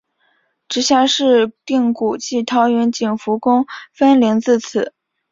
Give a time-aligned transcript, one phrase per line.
[0.67, 4.95] 直辖市定古迹桃园景福宫分灵自此。